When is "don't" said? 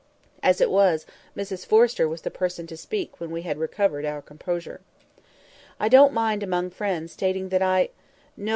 5.89-6.11